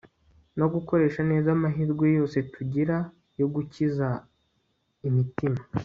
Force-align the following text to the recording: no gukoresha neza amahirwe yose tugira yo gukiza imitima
no 0.59 0.65
gukoresha 0.73 1.21
neza 1.31 1.47
amahirwe 1.55 2.05
yose 2.17 2.37
tugira 2.53 2.95
yo 3.39 3.47
gukiza 3.53 4.07
imitima 5.07 5.59